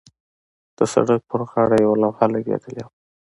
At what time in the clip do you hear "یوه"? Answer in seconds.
1.85-1.95